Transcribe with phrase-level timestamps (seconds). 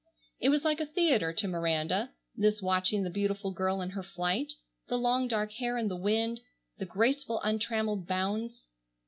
[0.39, 4.51] It was like a theatre to Miranda, this watching the beautiful girl in her flight,
[4.87, 6.39] the long dark hair in the wind,
[6.79, 8.65] the graceful untrammeled bounds.